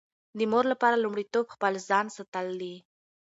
[0.37, 2.75] د مور لپاره لومړیتوب خپل ځان ساتل دي.